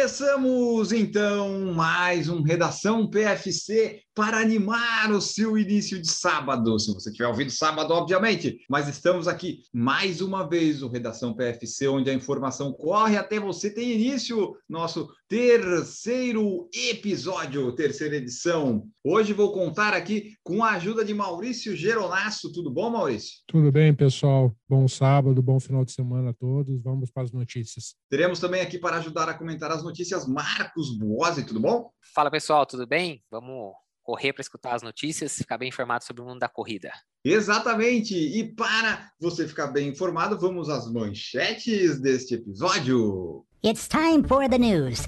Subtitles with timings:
[0.00, 6.78] Começamos então mais um Redação PFC para animar o seu início de sábado.
[6.78, 11.86] Se você tiver ouvido sábado, obviamente, mas estamos aqui mais uma vez o Redação PFC,
[11.86, 14.56] onde a informação corre até você tem início.
[14.68, 18.84] Nosso terceiro episódio, terceira edição.
[19.04, 22.52] Hoje vou contar aqui com a ajuda de Maurício Geronasso.
[22.52, 23.38] Tudo bom, Maurício?
[23.46, 24.54] Tudo bem, pessoal.
[24.68, 26.82] Bom sábado, bom final de semana a todos.
[26.82, 27.94] Vamos para as notícias.
[28.08, 29.89] Teremos também aqui para ajudar a comentar as notícias
[30.26, 31.44] Marcos Buozzi.
[31.44, 31.90] Tudo bom?
[32.14, 33.22] Fala pessoal, tudo bem?
[33.30, 33.72] Vamos
[34.02, 36.90] correr para escutar as notícias, ficar bem informado sobre o mundo da corrida.
[37.24, 38.14] Exatamente!
[38.14, 43.44] E para você ficar bem informado, vamos às manchetes deste episódio.
[43.62, 45.06] It's time for the news.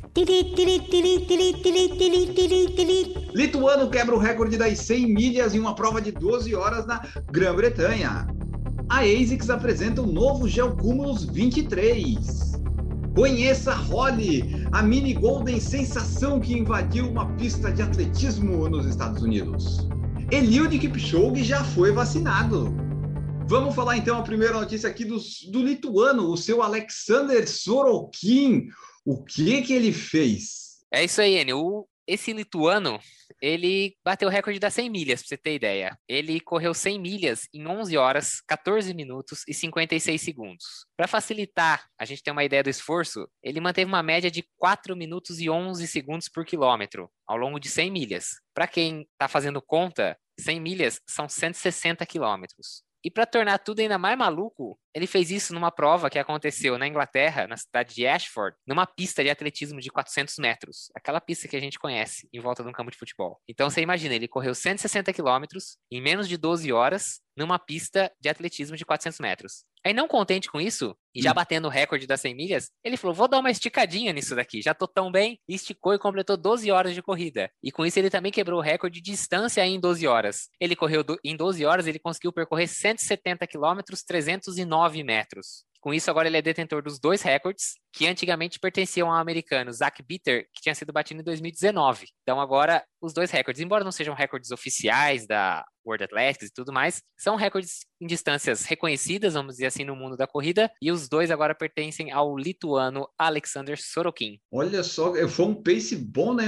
[3.33, 8.27] Lituano quebra o recorde das 100 milhas em uma prova de 12 horas na Grã-Bretanha.
[8.91, 12.53] A ASICS apresenta o novo Gel Cumulus 23.
[13.15, 19.23] Conheça a Holly, a mini Golden sensação que invadiu uma pista de atletismo nos Estados
[19.23, 19.87] Unidos.
[20.31, 22.75] Eliud Kipchoge já foi vacinado.
[23.47, 25.19] Vamos falar então a primeira notícia aqui do,
[25.51, 28.69] do lituano, o seu Alexander Sorokin.
[29.05, 30.79] O que que ele fez?
[30.91, 31.87] É isso aí, Enio.
[32.07, 32.99] Esse lituano,
[33.43, 35.99] ele bateu o recorde das 100 milhas, para você ter ideia.
[36.09, 40.65] Ele correu 100 milhas em 11 horas, 14 minutos e 56 segundos.
[40.97, 44.97] Para facilitar a gente ter uma ideia do esforço, ele manteve uma média de 4
[44.97, 48.27] minutos e 11 segundos por quilômetro ao longo de 100 milhas.
[48.55, 52.85] Para quem está fazendo conta, 100 milhas são 160 quilômetros.
[53.05, 56.87] E para tornar tudo ainda mais maluco, ele fez isso numa prova que aconteceu na
[56.87, 60.91] Inglaterra, na cidade de Ashford, numa pista de atletismo de 400 metros.
[60.95, 63.41] Aquela pista que a gente conhece em volta de um campo de futebol.
[63.49, 68.29] Então você imagina, ele correu 160 quilômetros em menos de 12 horas numa pista de
[68.29, 69.65] atletismo de 400 metros.
[69.85, 73.15] Aí, não contente com isso, e já batendo o recorde das 100 milhas, ele falou:
[73.15, 75.41] vou dar uma esticadinha nisso daqui, já tô tão bem.
[75.49, 77.51] E esticou e completou 12 horas de corrida.
[77.63, 80.49] E com isso, ele também quebrou o recorde de distância em 12 horas.
[80.61, 84.73] Ele correu do, em 12 horas, ele conseguiu percorrer 170 quilômetros, 309
[85.05, 85.65] metros.
[85.83, 90.01] Com isso, agora ele é detentor dos dois recordes, que antigamente pertenciam ao americano Zach
[90.01, 92.07] Bitter, que tinha sido batido em 2019.
[92.23, 96.73] Então, agora, os dois recordes, embora não sejam recordes oficiais da World Athletics e tudo
[96.73, 101.09] mais, são recordes em distâncias reconhecidas, vamos dizer assim, no mundo da corrida, e os
[101.09, 104.39] dois agora pertencem ao lituano Alexander Sorokin.
[104.53, 106.45] Olha só, foi um pace bom, né?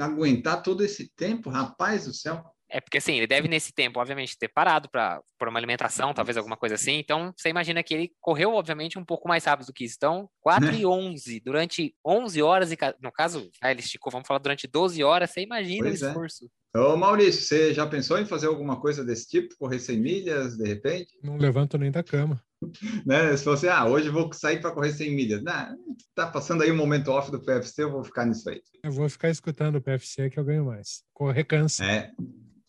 [0.00, 2.42] Aguentar todo esse tempo, rapaz do céu.
[2.68, 6.36] É porque assim, ele deve nesse tempo, obviamente, ter parado para por uma alimentação, talvez
[6.36, 6.94] alguma coisa assim.
[6.94, 9.96] Então, você imagina que ele correu, obviamente, um pouco mais rápido do que isso.
[9.96, 14.38] Então, 4 e 11, durante 11 horas, e no caso, ah, ele esticou, vamos falar,
[14.38, 16.08] durante 12 horas, você imagina Pois o é.
[16.08, 16.50] esforço.
[16.76, 19.56] Ô Maurício, você já pensou em fazer alguma coisa desse tipo?
[19.56, 21.18] Correr 100 milhas, de repente?
[21.22, 22.42] Não levanto nem da cama.
[23.06, 23.36] Né?
[23.36, 25.42] Se você, ah, hoje eu vou sair para correr 100 milhas.
[25.42, 25.76] Não,
[26.14, 28.62] tá passando aí um momento off do PFC, eu vou ficar nisso aí.
[28.82, 31.02] Eu vou ficar escutando o PFC que eu ganho mais.
[31.12, 31.84] Correr cansa.
[31.84, 32.10] É,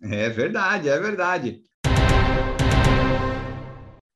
[0.01, 1.61] é verdade, é verdade.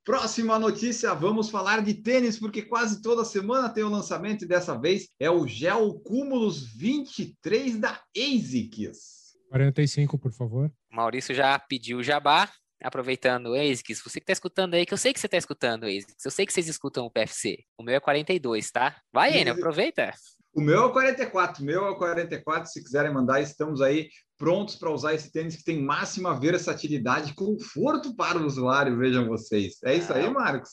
[0.04, 4.78] Próxima notícia, vamos falar de tênis, porque quase toda semana tem o lançamento e dessa
[4.78, 9.36] vez é o Gel Cumulus 23 da ASICS.
[9.50, 10.72] 45, por favor.
[10.92, 12.50] O Maurício já pediu o jabá,
[12.82, 16.26] aproveitando, ASICS, você que tá escutando aí, que eu sei que você tá escutando, ASICS,
[16.26, 17.60] eu sei que vocês escutam o PFC.
[17.78, 19.00] O meu é 42, tá?
[19.14, 20.12] Vai, Enio, aproveita.
[20.54, 22.70] O meu é o 44, o meu é o 44.
[22.70, 24.10] Se quiserem mandar, estamos aí
[24.42, 29.28] prontos para usar esse tênis que tem máxima versatilidade e conforto para o usuário, vejam
[29.28, 29.76] vocês.
[29.86, 30.72] É isso aí, Marcos?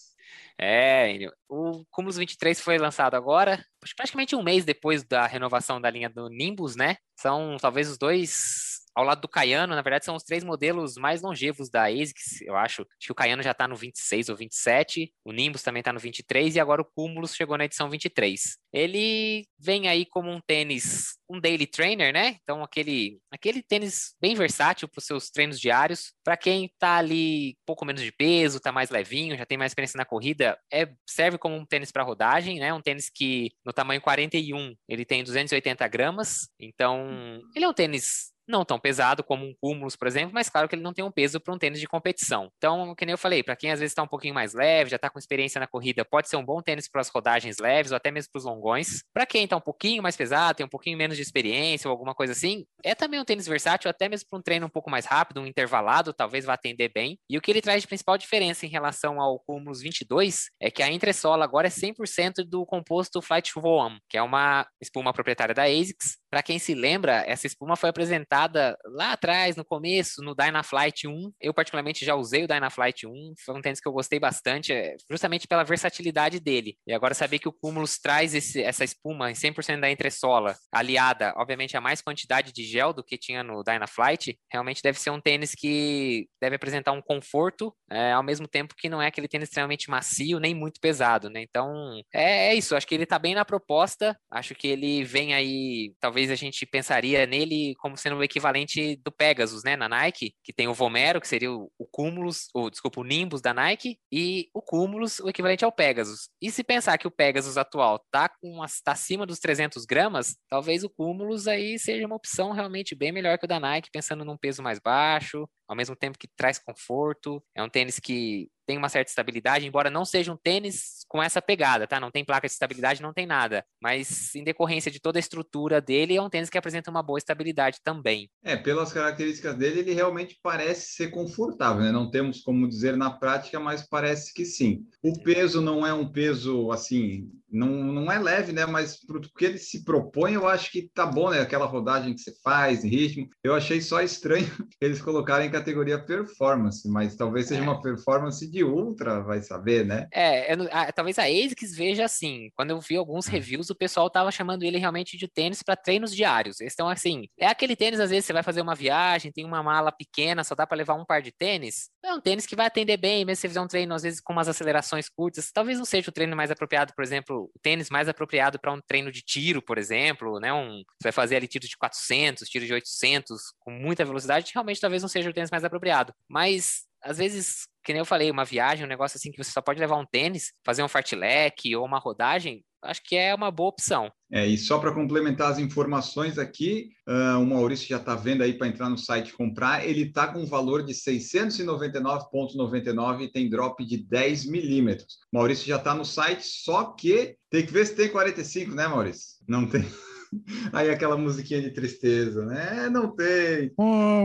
[0.59, 3.63] É, o Cumulus 23 foi lançado agora,
[3.95, 6.97] praticamente um mês depois da renovação da linha do Nimbus, né?
[7.15, 8.68] São talvez os dois
[8.99, 12.57] ao lado do Cayano, na verdade, são os três modelos mais longevos da ASICS, eu
[12.57, 12.83] acho.
[12.83, 16.01] Acho que o Cayano já está no 26 ou 27, o Nimbus também está no
[16.01, 18.59] 23 e agora o Cumulus chegou na edição 23.
[18.73, 22.39] Ele vem aí como um tênis, um daily trainer, né?
[22.43, 26.13] Então aquele, aquele tênis bem versátil para os seus treinos diários.
[26.25, 29.97] Para quem está ali pouco menos de peso, está mais levinho, já tem mais experiência
[29.97, 32.75] na corrida, é, serve como um tênis para rodagem, né?
[32.75, 38.37] Um tênis que no tamanho 41 ele tem 280 gramas, então ele é um tênis
[38.49, 41.11] não tão pesado como um Cumulus, por exemplo, mas claro que ele não tem um
[41.11, 42.51] peso para um tênis de competição.
[42.57, 44.97] Então, que nem eu falei, para quem às vezes está um pouquinho mais leve, já
[44.97, 47.97] está com experiência na corrida, pode ser um bom tênis para as rodagens leves ou
[47.97, 49.03] até mesmo para os longões.
[49.13, 52.15] Para quem está um pouquinho mais pesado, tem um pouquinho menos de experiência ou alguma
[52.15, 55.05] coisa assim, é também um tênis versátil, até mesmo para um treino um pouco mais
[55.05, 57.19] rápido, um intervalado, talvez vá atender bem.
[57.29, 60.83] E o que ele traz de principal diferença em relação ao Cumulus 22 é que
[60.83, 65.65] a entressola agora é 100% do composto Flight Foam, que é uma espuma proprietária da
[65.65, 66.18] ASICS.
[66.31, 71.33] Para quem se lembra, essa espuma foi apresentada lá atrás, no começo, no Dynaflight 1.
[71.41, 73.35] Eu, particularmente, já usei o Dynaflight 1.
[73.45, 76.77] Foi um tênis que eu gostei bastante, é, justamente pela versatilidade dele.
[76.87, 81.33] E agora saber que o Cumulus traz esse, essa espuma em 100% da entressola, aliada,
[81.37, 85.21] obviamente, a mais quantidade de gel do que tinha no Dynaflight, realmente deve ser um
[85.21, 89.49] tênis que deve apresentar um conforto, é, ao mesmo tempo que não é aquele tênis
[89.49, 91.43] extremamente macio, nem muito pesado, né?
[91.43, 92.77] Então, é, é isso.
[92.77, 94.19] Acho que ele tá bem na proposta.
[94.31, 99.13] Acho que ele vem aí, talvez a gente pensaria nele como sendo o equivalente do
[99.13, 103.01] Pegasus, né, na Nike, que tem o Vomero, que seria o, o Cumulus, ou desculpa,
[103.01, 106.29] o Nimbus da Nike, e o Cumulus, o equivalente ao Pegasus.
[106.43, 110.83] E se pensar que o Pegasus atual tá com tá acima dos 300 gramas, talvez
[110.85, 114.37] o Cumulus aí seja uma opção realmente bem melhor que o da Nike, pensando num
[114.37, 117.43] peso mais baixo, ao mesmo tempo que traz conforto.
[117.55, 121.41] É um tênis que tem uma certa estabilidade, embora não seja um tênis com essa
[121.41, 121.99] pegada, tá?
[121.99, 123.65] Não tem placa de estabilidade, não tem nada.
[123.81, 127.19] Mas em decorrência de toda a estrutura dele, é um tênis que apresenta uma boa
[127.19, 128.31] estabilidade também.
[128.45, 131.91] É, pelas características dele, ele realmente parece ser confortável, né?
[131.91, 134.87] Não temos como dizer na prática, mas parece que sim.
[135.03, 138.67] O peso não é um peso assim, não, não é leve, né?
[138.67, 141.41] Mas pro que ele se propõe, eu acho que tá bom, né?
[141.41, 143.29] Aquela rodagem que você faz, ritmo.
[143.43, 144.47] Eu achei só estranho
[144.81, 147.65] eles colocarem em categoria performance, mas talvez seja é.
[147.65, 150.07] uma performance de ultra vai saber, né?
[150.13, 152.51] É, eu, a, talvez a ASICS veja assim.
[152.55, 153.31] Quando eu vi alguns hum.
[153.31, 156.61] reviews, o pessoal tava chamando ele realmente de tênis para treinos diários.
[156.61, 159.93] Então, assim, é aquele tênis, às vezes, você vai fazer uma viagem, tem uma mala
[159.93, 161.91] pequena, só dá para levar um par de tênis.
[162.05, 164.21] É um tênis que vai atender bem, mesmo se você fizer um treino, às vezes,
[164.21, 165.51] com umas acelerações curtas.
[165.53, 168.81] Talvez não seja o treino mais apropriado, por exemplo, o tênis mais apropriado para um
[168.81, 170.53] treino de tiro, por exemplo, né?
[170.53, 174.81] Um, você vai fazer ali tiros de 400, tiros de 800, com muita velocidade, realmente
[174.81, 176.15] talvez não seja o tênis mais apropriado.
[176.29, 179.63] Mas às vezes, que nem eu falei, uma viagem, um negócio assim que você só
[179.63, 183.71] pode levar um tênis, fazer um fartlek ou uma rodagem, acho que é uma boa
[183.71, 184.13] opção.
[184.31, 188.53] É, e só para complementar as informações aqui, uh, o Maurício já está vendo aí
[188.53, 193.83] para entrar no site comprar, ele está com um valor de 699,99 e tem drop
[193.85, 195.17] de 10 milímetros.
[195.33, 199.39] Maurício já está no site, só que tem que ver se tem 45, né, Maurício?
[199.49, 199.87] Não tem.
[200.73, 202.89] Aí aquela musiquinha de tristeza, né?
[202.91, 203.73] Não tem.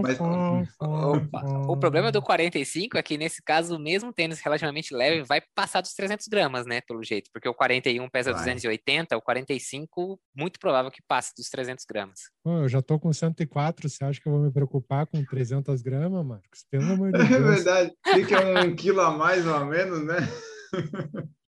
[0.01, 0.17] Mas...
[1.67, 5.81] o problema do 45 é que, nesse caso, o mesmo tênis relativamente leve vai passar
[5.81, 6.81] dos 300 gramas, né?
[6.81, 8.41] Pelo jeito, porque o 41 pesa vai.
[8.41, 12.19] 280, o 45, muito provável que passe dos 300 gramas.
[12.43, 15.81] Pô, eu já tô com 104, você acha que eu vou me preocupar com 300
[15.81, 16.65] gramas, Marcos?
[16.69, 17.31] Pelo amor de é Deus.
[17.31, 17.91] É verdade.
[18.13, 20.17] Fica um quilo a mais ou a menos, né?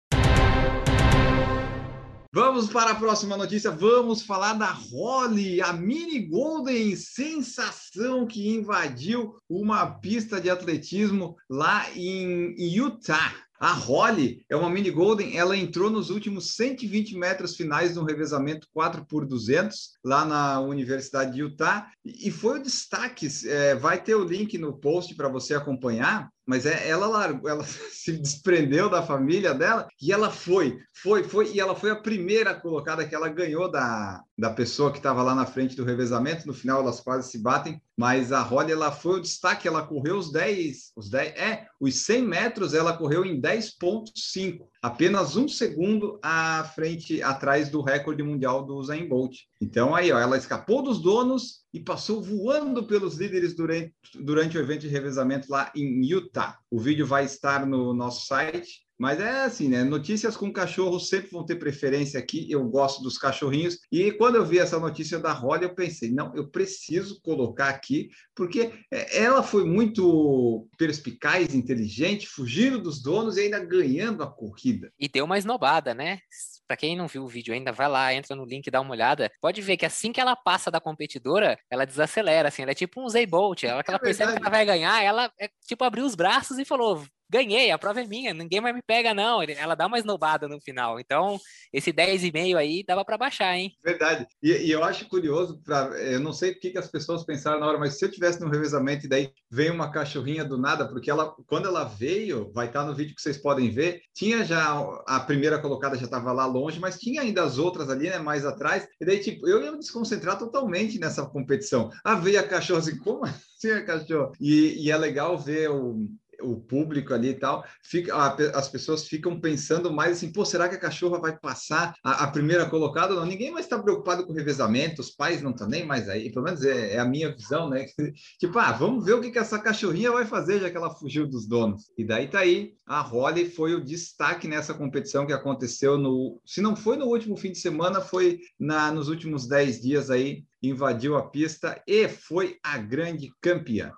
[2.34, 3.70] Vamos para a próxima notícia.
[3.70, 11.84] Vamos falar da Holly, a mini Golden sensação que invadiu uma pista de atletismo lá
[11.94, 13.34] em Utah.
[13.60, 18.66] A Holly é uma mini Golden, ela entrou nos últimos 120 metros finais no revezamento
[18.72, 23.28] 4 por 200 lá na Universidade de Utah e foi o destaque.
[23.46, 27.64] É, vai ter o link no post para você acompanhar mas é, ela largou, ela
[27.92, 32.54] se desprendeu da família dela e ela foi, foi, foi, e ela foi a primeira
[32.54, 36.46] colocada que ela ganhou da, da pessoa que estava lá na frente do revezamento.
[36.46, 40.16] No final elas quase se batem, mas a Holly ela foi o destaque, ela correu
[40.16, 46.18] os 10, os 10, é, os 100 metros ela correu em 10.5, apenas um segundo
[46.20, 49.36] à frente, atrás do recorde mundial do Usain Bolt.
[49.60, 54.60] Então aí, ó, ela escapou dos donos e passou voando pelos líderes durante, durante o
[54.60, 56.58] evento de revezamento lá em Utah.
[56.68, 58.82] O vídeo vai estar no nosso site.
[59.02, 59.82] Mas é assim, né?
[59.82, 62.46] Notícias com cachorros sempre vão ter preferência aqui.
[62.48, 63.80] Eu gosto dos cachorrinhos.
[63.90, 68.10] E quando eu vi essa notícia da Holly, eu pensei, não, eu preciso colocar aqui,
[68.32, 74.92] porque é, ela foi muito perspicaz, inteligente, fugindo dos donos e ainda ganhando a corrida.
[74.96, 76.20] E deu uma esnobada, né?
[76.68, 79.32] Para quem não viu o vídeo ainda, vai lá, entra no link, dá uma olhada.
[79.40, 83.04] Pode ver que assim que ela passa da competidora, ela desacelera, assim, ela é tipo
[83.04, 83.64] um Zay Bolt.
[83.64, 86.56] Ela que ela é percebe que ela vai ganhar, ela é tipo abriu os braços
[86.60, 89.42] e falou: ganhei, a prova é minha, ninguém mais me pega, não.
[89.42, 91.00] Ela dá uma esnobada no final.
[91.00, 91.40] Então,
[91.72, 93.72] esse 10,5 aí dava pra baixar, hein?
[93.82, 94.26] Verdade.
[94.42, 97.58] E, e eu acho curioso, pra, eu não sei o que, que as pessoas pensaram
[97.58, 100.86] na hora, mas se eu tivesse no revezamento e daí veio uma cachorrinha do nada,
[100.86, 104.78] porque ela, quando ela veio, vai estar no vídeo que vocês podem ver, tinha já
[105.06, 108.44] a primeira colocada já estava lá longe, mas tinha ainda as outras ali, né, mais
[108.44, 108.86] atrás.
[109.00, 111.90] E daí, tipo, eu ia me desconcentrar totalmente nessa competição.
[112.04, 114.32] Ah, veio a cachorra assim, como assim a cachorra?
[114.38, 116.06] E, e é legal ver o,
[116.42, 120.68] o público ali e tal, fica, a as pessoas ficam pensando mais assim, pô, será
[120.68, 123.26] que a cachorra vai passar a, a primeira colocada não?
[123.26, 126.64] Ninguém mais está preocupado com revezamento, os pais não estão nem mais aí, pelo menos
[126.64, 127.86] é, é a minha visão, né?
[128.38, 131.26] tipo, ah, vamos ver o que, que essa cachorrinha vai fazer, já que ela fugiu
[131.26, 131.90] dos donos.
[131.96, 136.60] E daí tá aí, a Holly foi o destaque nessa competição que aconteceu no, se
[136.60, 141.16] não foi no último fim de semana, foi na, nos últimos 10 dias aí, invadiu
[141.16, 143.92] a pista e foi a grande campeã.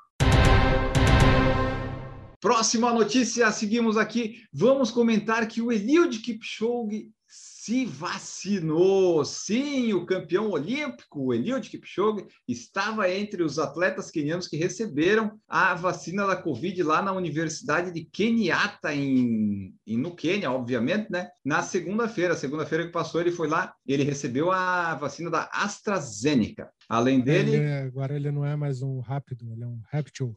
[2.49, 4.43] Próxima notícia, seguimos aqui.
[4.53, 9.25] Vamos comentar que o Eliud Kipchoge se vacinou.
[9.25, 15.75] Sim, o campeão olímpico, o Eliud Kipchoge, estava entre os atletas quenianos que receberam a
[15.75, 21.31] vacina da Covid lá na Universidade de Kenyatta, em, em- no Quênia, obviamente, né?
[21.43, 26.69] Na segunda-feira, segunda-feira que passou, ele foi lá, ele recebeu a vacina da AstraZeneca.
[26.91, 30.37] Além dele, Ele- agora ele não é mais um rápido, ele é um réptil.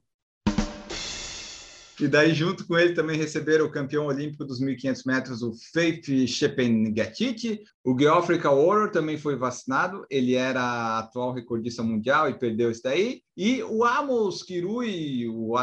[1.99, 6.27] E daí, junto com ele, também receberam o campeão olímpico dos 1.500 metros, o Faith
[6.27, 7.59] Chepngetich.
[7.83, 10.05] O Geoffrey Kauer também foi vacinado.
[10.09, 13.21] Ele era atual recordista mundial e perdeu isso daí.
[13.35, 15.55] E o Amos Kirui, o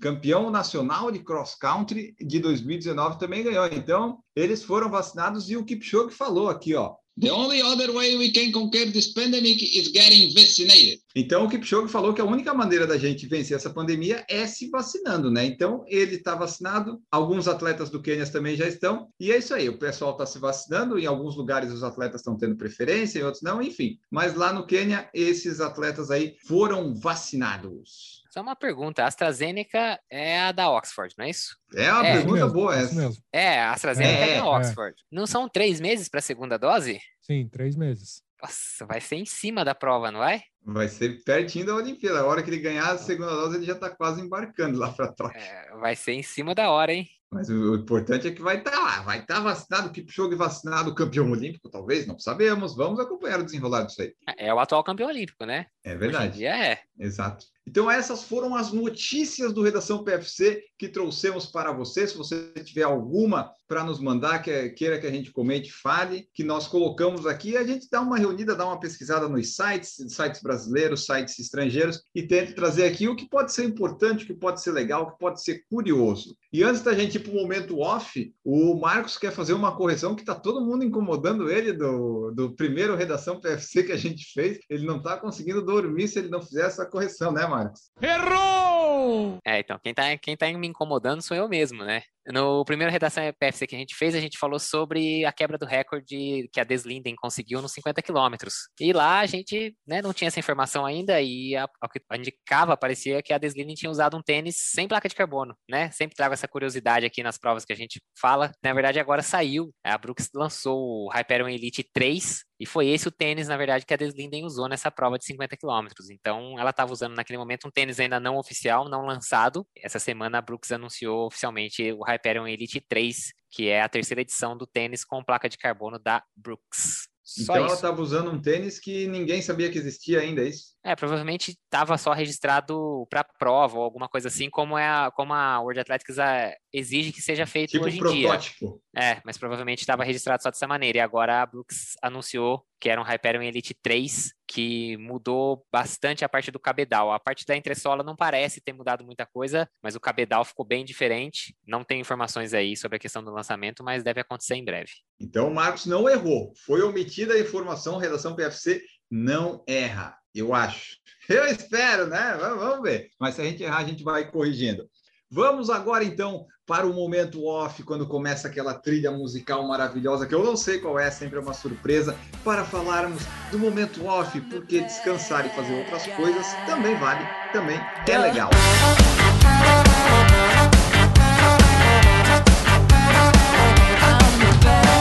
[0.00, 3.66] campeão nacional de cross country de 2019, também ganhou.
[3.66, 6.94] Então, eles foram vacinados e o Kipchoge falou aqui, ó.
[7.20, 11.01] The only other way we can conquer this pandemic is getting vaccinated.
[11.14, 14.68] Então, o Kipchoge falou que a única maneira da gente vencer essa pandemia é se
[14.70, 15.44] vacinando, né?
[15.44, 19.68] Então, ele está vacinado, alguns atletas do Quênia também já estão, e é isso aí,
[19.68, 23.42] o pessoal está se vacinando, em alguns lugares os atletas estão tendo preferência, em outros
[23.42, 23.98] não, enfim.
[24.10, 28.22] Mas lá no Quênia, esses atletas aí foram vacinados.
[28.30, 31.56] Só uma pergunta: a AstraZeneca é a da Oxford, não é isso?
[31.74, 32.94] É uma É, pergunta mesmo, boa essa.
[32.94, 33.22] mesmo.
[33.32, 34.42] É, a AstraZeneca é, É, da é.
[34.44, 34.94] Oxford.
[35.10, 36.98] Não são três meses para a segunda dose?
[37.20, 38.22] Sim, três meses.
[38.40, 40.42] Nossa, vai ser em cima da prova, não vai?
[40.64, 42.20] Vai ser pertinho da Olimpíada.
[42.20, 45.12] A hora que ele ganhar a segunda dose, ele já está quase embarcando lá para
[45.12, 45.40] Tóquio.
[45.40, 47.08] É, vai ser em cima da hora, hein?
[47.32, 50.94] Mas o, o importante é que vai estar lá, vai estar vacinado, o Kipchoge vacinado,
[50.94, 52.76] campeão olímpico, talvez, não sabemos.
[52.76, 54.14] Vamos acompanhar o desenrolar disso aí.
[54.36, 55.66] É o atual campeão olímpico, né?
[55.82, 56.34] É Hoje em verdade.
[56.36, 56.80] dia é.
[56.98, 57.46] Exato.
[57.66, 62.06] Então, essas foram as notícias do Redação PFC que trouxemos para você.
[62.06, 66.44] Se você tiver alguma para nos mandar, que queira que a gente comente, fale, que
[66.44, 71.06] nós colocamos aqui, a gente dá uma reunida, dá uma pesquisada nos sites, sites brasileiros,
[71.06, 74.72] sites estrangeiros, e tenta trazer aqui o que pode ser importante, o que pode ser
[74.72, 76.36] legal, o que pode ser curioso.
[76.52, 80.14] E antes da gente ir para o momento off, o Marcos quer fazer uma correção
[80.14, 84.58] que está todo mundo incomodando ele do, do primeiro Redação PFC que a gente fez.
[84.68, 87.90] Ele não está conseguindo dormir se ele não fizer essa correção, né, Marcos?
[88.00, 89.38] Errou!
[89.44, 92.02] É, então, quem tá, quem tá me incomodando sou eu mesmo, né?
[92.26, 95.66] No primeiro redação PFC que a gente fez, a gente falou sobre a quebra do
[95.66, 98.68] recorde que a Deslinden conseguiu nos 50 quilômetros.
[98.80, 103.22] E lá a gente né, não tinha essa informação ainda e ao que indicava, parecia
[103.22, 105.90] que a Deslinden tinha usado um tênis sem placa de carbono, né?
[105.90, 108.52] Sempre trago essa curiosidade aqui nas provas que a gente fala.
[108.62, 109.72] Na verdade, agora saiu.
[109.84, 113.92] A Brooks lançou o Hyperion Elite 3 e foi esse o tênis, na verdade, que
[113.92, 116.08] a Deslinden usou nessa prova de 50 quilômetros.
[116.10, 119.66] Então, ela estava usando naquele momento um tênis ainda não oficial, não lançado.
[119.76, 124.56] Essa semana a Brooks anunciou oficialmente o Hyperion Elite 3, que é a terceira edição
[124.56, 127.08] do tênis com placa de carbono da Brooks.
[127.24, 127.74] Só então ela isso.
[127.76, 130.72] estava usando um tênis que ninguém sabia que existia ainda, é isso?
[130.84, 135.32] É, provavelmente estava só registrado para prova ou alguma coisa assim, como, é a, como
[135.32, 138.28] a World Athletics a- exige que seja feito Tipo hoje em dia.
[138.28, 138.82] protótipo.
[138.96, 140.98] É, mas provavelmente estava registrado só dessa maneira.
[140.98, 146.28] E agora a Brooks anunciou que era um Hyperion Elite 3, que mudou bastante a
[146.28, 147.12] parte do cabedal.
[147.12, 150.84] A parte da entressola não parece ter mudado muita coisa, mas o cabedal ficou bem
[150.84, 151.54] diferente.
[151.64, 154.90] Não tem informações aí sobre a questão do lançamento, mas deve acontecer em breve.
[155.20, 156.52] Então o Marcos não errou.
[156.66, 160.96] Foi omitida a informação, redação PFC não erra, eu acho.
[161.28, 162.36] Eu espero, né?
[162.38, 163.08] Vamos, ver.
[163.18, 164.88] Mas se a gente errar, a gente vai corrigindo.
[165.30, 170.44] Vamos agora então para o momento off, quando começa aquela trilha musical maravilhosa, que eu
[170.44, 175.46] não sei qual é, sempre é uma surpresa, para falarmos do momento off, porque descansar
[175.46, 178.50] e fazer outras coisas também vale, também é legal.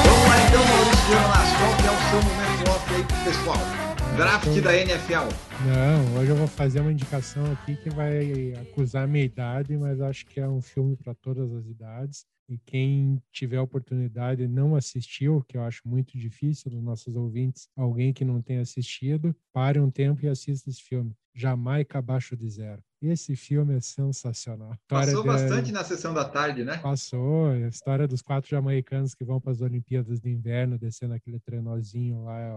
[0.03, 3.90] Vamos lá então, Maurício Jonas, qual que é o seu momento off aí pessoal?
[4.15, 5.27] Draft da NFL?
[5.65, 10.01] Não, hoje eu vou fazer uma indicação aqui que vai acusar a minha idade, mas
[10.01, 12.25] acho que é um filme para todas as idades.
[12.49, 17.15] E quem tiver a oportunidade e não assistiu, que eu acho muito difícil dos nossos
[17.15, 21.13] ouvintes, alguém que não tenha assistido, pare um tempo e assista esse filme.
[21.33, 22.83] Jamaica Abaixo de Zero.
[23.01, 24.75] Esse filme é sensacional.
[24.87, 26.77] Passou de- bastante na sessão da tarde, né?
[26.79, 31.39] Passou, a história dos quatro jamaicanos que vão para as Olimpíadas de Inverno, descendo aquele
[31.39, 32.51] trenozinho lá, é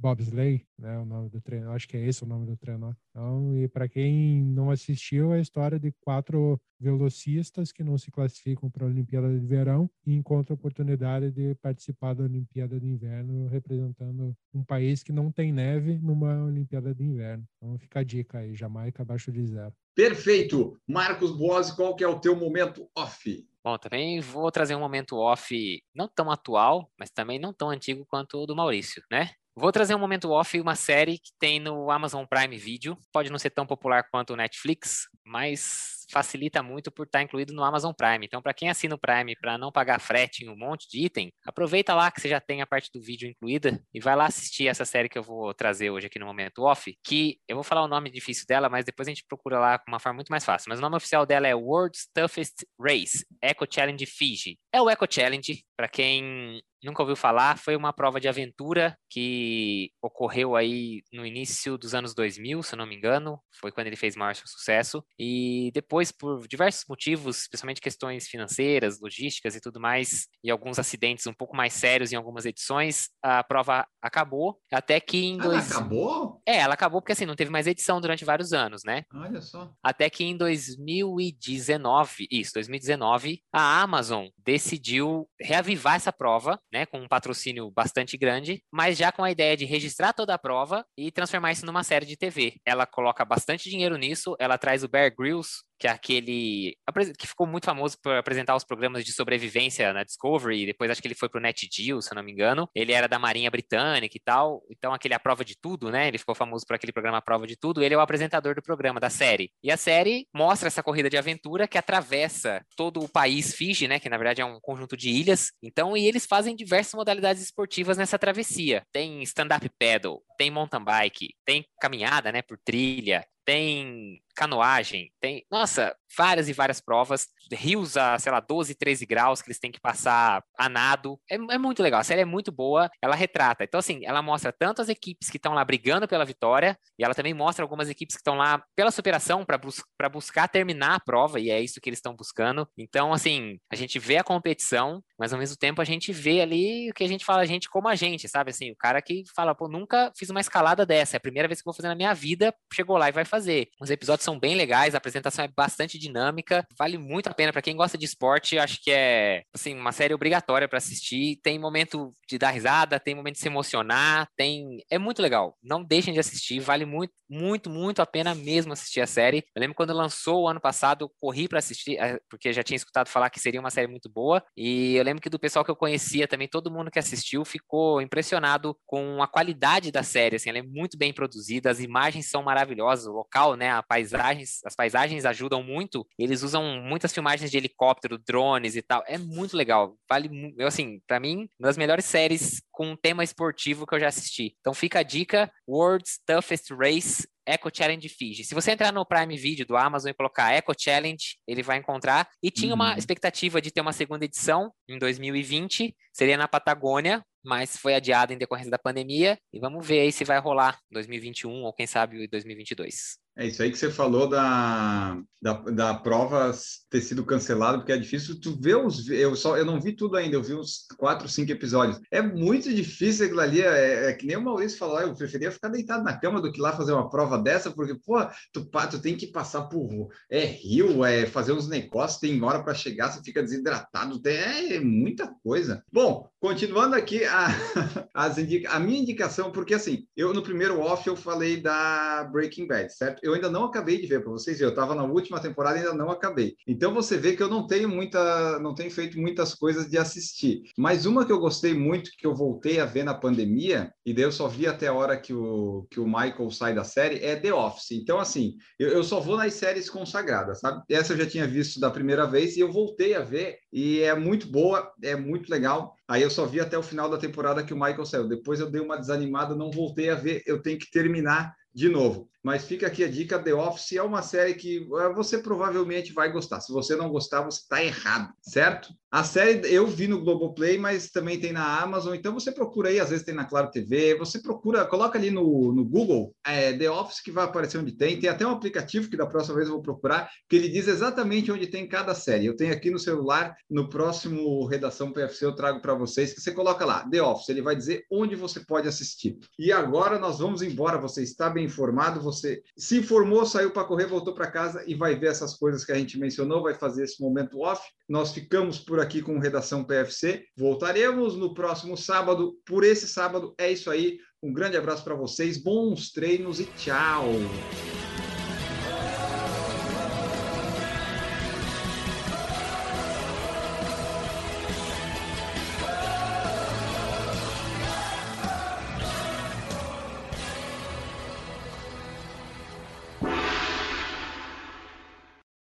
[0.00, 2.92] bobsleigh, né, o nome do treino, acho que é esse o nome do trenó.
[3.10, 8.10] Então, e para quem não assistiu, é a história de quatro velocistas que não se
[8.10, 12.86] classificam para a Olimpíada de Verão e encontram a oportunidade de participar da Olimpíada de
[12.86, 17.44] Inverno representando um país que não tem neve numa Olimpíada de Inverno.
[17.56, 19.74] Então fica a dica aí, Jamaica abaixo de zero.
[19.94, 20.80] Perfeito.
[20.88, 23.46] Marcos Boas, qual que é o teu momento off?
[23.62, 28.06] Bom, também vou trazer um momento off não tão atual, mas também não tão antigo
[28.06, 29.32] quanto o do Maurício, né?
[29.60, 32.96] Vou trazer um momento off, uma série que tem no Amazon Prime Video.
[33.12, 37.62] Pode não ser tão popular quanto o Netflix, mas facilita muito por estar incluído no
[37.62, 38.24] Amazon Prime.
[38.24, 41.32] Então, para quem assina o Prime para não pagar frete em um monte de item,
[41.44, 44.68] aproveita lá que você já tem a parte do vídeo incluída e vai lá assistir
[44.68, 47.82] essa série que eu vou trazer hoje aqui no momento off, que eu vou falar
[47.82, 50.44] o nome difícil dela, mas depois a gente procura lá com uma forma muito mais
[50.44, 50.68] fácil.
[50.68, 54.58] Mas o nome oficial dela é World's Toughest Race, Eco Challenge Fiji.
[54.72, 59.90] É o Eco Challenge, para quem nunca ouviu falar, foi uma prova de aventura que
[60.00, 63.96] ocorreu aí no início dos anos 2000, se eu não me engano, foi quando ele
[63.96, 70.26] fez maior sucesso, e depois, por diversos motivos, especialmente questões financeiras, logísticas e tudo mais,
[70.44, 75.18] e alguns acidentes um pouco mais sérios em algumas edições, a prova acabou, até que
[75.18, 75.70] em Ah, dois...
[75.70, 76.40] acabou?
[76.46, 79.02] É, ela acabou porque assim, não teve mais edição durante vários anos, né?
[79.12, 79.72] Olha só.
[79.82, 87.08] Até que em 2019, isso, 2019, a Amazon decidiu reavivar essa prova, né, com um
[87.08, 91.52] patrocínio bastante grande, mas já com a ideia de registrar toda a prova e transformar
[91.52, 92.54] isso numa série de TV.
[92.64, 96.76] Ela coloca bastante dinheiro nisso, ela traz o Bear Grylls, que é aquele
[97.18, 101.00] que ficou muito famoso por apresentar os programas de sobrevivência na Discovery, e depois acho
[101.00, 102.68] que ele foi pro Net Geo, se eu não me engano.
[102.74, 106.08] Ele era da Marinha Britânica e tal, então aquele A Prova de Tudo, né?
[106.08, 107.82] Ele ficou famoso por aquele programa A Prova de Tudo.
[107.82, 109.50] Ele é o apresentador do programa, da série.
[109.62, 113.98] E a série mostra essa corrida de aventura que atravessa todo o país Fiji, né?
[113.98, 115.50] Que na verdade é um conjunto de ilhas.
[115.62, 118.82] Então, e eles fazem diversas modalidades esportivas nessa travessia.
[118.92, 122.42] Tem stand-up paddle, tem mountain bike, tem caminhada, né?
[122.42, 128.74] Por trilha, tem canoagem, tem, nossa, várias e várias provas, rios a, sei lá, 12,
[128.74, 131.18] 13 graus que eles têm que passar a nado.
[131.30, 133.64] É, é muito legal, a série é muito boa, ela retrata.
[133.64, 137.14] Então, assim, ela mostra tanto as equipes que estão lá brigando pela vitória, e ela
[137.14, 141.38] também mostra algumas equipes que estão lá pela superação para bus buscar terminar a prova,
[141.38, 142.68] e é isso que eles estão buscando.
[142.76, 146.90] Então, assim, a gente vê a competição, mas ao mesmo tempo a gente vê ali
[146.90, 148.50] o que a gente fala, a gente como a gente, sabe?
[148.50, 151.60] Assim, o cara que fala, pô, nunca fiz uma escalada dessa, é a primeira vez
[151.60, 153.68] que eu vou fazer na minha vida, chegou lá e vai fazer.
[153.80, 157.62] Os episódios são bem legais, a apresentação é bastante dinâmica, vale muito a pena para
[157.62, 161.38] quem gosta de esporte, acho que é, assim, uma série obrigatória para assistir.
[161.42, 165.56] Tem momento de dar risada, tem momento de se emocionar, tem é muito legal.
[165.62, 169.44] Não deixem de assistir, vale muito, muito, muito a pena mesmo assistir a série.
[169.54, 172.76] Eu lembro quando lançou o ano passado, eu corri para assistir, eh, porque já tinha
[172.76, 175.70] escutado falar que seria uma série muito boa, e eu lembro que do pessoal que
[175.70, 180.50] eu conhecia também, todo mundo que assistiu ficou impressionado com a qualidade da série, assim,
[180.50, 184.74] ela é muito bem produzida, as imagens são maravilhosas, o local, né, a paisagens, as
[184.74, 189.96] paisagens ajudam muito, eles usam muitas filmagens de helicóptero, drones e tal, é muito legal,
[190.08, 194.00] vale, eu assim, para mim, uma das melhores séries com um tema esportivo que eu
[194.00, 194.54] já assisti.
[194.60, 198.44] Então fica a dica, World's Toughest Race, Eco Challenge Fiji.
[198.44, 202.28] Se você entrar no Prime Video do Amazon e colocar Eco Challenge, ele vai encontrar.
[202.42, 202.98] E tinha uma Uhum.
[202.98, 208.38] expectativa de ter uma segunda edição em 2020, seria na Patagônia, mas foi adiada em
[208.38, 209.38] decorrência da pandemia.
[209.52, 213.18] E vamos ver aí se vai rolar 2021 ou quem sabe 2022.
[213.40, 216.52] É isso aí que você falou da, da, da prova
[216.90, 219.08] ter sido cancelada, porque é difícil tu ver os.
[219.08, 221.98] Eu, só, eu não vi tudo ainda, eu vi uns quatro, cinco episódios.
[222.10, 223.62] É muito difícil aquilo ali.
[223.62, 226.52] É, é que nem o Maurício falou, "Ah, eu preferia ficar deitado na cama do
[226.52, 228.18] que lá fazer uma prova dessa, porque, pô,
[228.52, 232.74] tu, tu tem que passar por é, rio, é fazer uns negócios, tem hora para
[232.74, 235.82] chegar, você fica desidratado, tem, é, muita coisa.
[235.90, 237.48] Bom, continuando aqui a,
[238.12, 242.66] as indica, a minha indicação, porque assim, eu no primeiro off eu falei da Breaking
[242.66, 243.20] Bad, certo?
[243.22, 244.70] Eu eu ainda não acabei de ver, para vocês verem.
[244.70, 246.54] Eu estava na última temporada e ainda não acabei.
[246.66, 250.62] Então você vê que eu não tenho muita, não tenho feito muitas coisas de assistir.
[250.76, 254.24] Mas uma que eu gostei muito, que eu voltei a ver na pandemia, e daí
[254.24, 257.36] eu só vi até a hora que o, que o Michael sai da série, é
[257.36, 257.92] The Office.
[257.92, 260.82] Então, assim, eu, eu só vou nas séries consagradas, sabe?
[260.88, 264.14] Essa eu já tinha visto da primeira vez e eu voltei a ver, e é
[264.14, 265.94] muito boa, é muito legal.
[266.08, 268.28] Aí eu só vi até o final da temporada que o Michael saiu.
[268.28, 270.42] Depois eu dei uma desanimada, não voltei a ver.
[270.44, 272.28] Eu tenho que terminar de novo.
[272.42, 276.32] Mas fica aqui a dica: The Office é uma série que eh, você provavelmente vai
[276.32, 276.60] gostar.
[276.60, 278.94] Se você não gostar, você está errado, certo?
[279.10, 282.14] A série eu vi no Globoplay, mas também tem na Amazon.
[282.14, 284.16] Então você procura aí, às vezes tem na Claro TV.
[284.16, 288.20] Você procura, coloca ali no, no Google é, The Office que vai aparecer onde tem.
[288.20, 291.50] Tem até um aplicativo que da próxima vez eu vou procurar, que ele diz exatamente
[291.50, 292.46] onde tem cada série.
[292.46, 296.52] Eu tenho aqui no celular, no próximo Redação PFC eu trago para vocês, que você
[296.52, 299.38] coloca lá, The Office, ele vai dizer onde você pode assistir.
[299.58, 304.06] E agora nós vamos embora, você está bem informado, você se informou, saiu para correr,
[304.06, 307.20] voltou para casa e vai ver essas coisas que a gente mencionou, vai fazer esse
[307.20, 307.82] momento off.
[308.08, 310.44] Nós ficamos por aqui com Redação PFC.
[310.56, 312.54] Voltaremos no próximo sábado.
[312.64, 314.18] Por esse sábado é isso aí.
[314.42, 317.24] Um grande abraço para vocês, bons treinos e tchau.